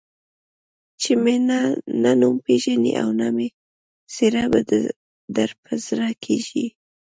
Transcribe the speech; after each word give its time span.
چې 1.01 1.11
نه 1.17 1.59
مې 2.01 2.01
ته 2.03 2.11
نوم 2.21 2.35
پېژنې 2.45 2.91
او 3.01 3.09
نه 3.19 3.27
مې 3.35 3.47
څېره 4.13 4.43
در 5.35 5.49
په 5.63 5.73
زړه 5.85 6.07
کېږي. 6.23 6.65